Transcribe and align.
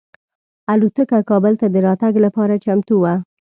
الوتکه 0.73 1.19
کابل 1.29 1.53
ته 1.61 1.67
د 1.73 1.75
راتګ 1.87 2.13
لپاره 2.25 2.61
چمتو 2.63 2.95
وه. 3.01 3.13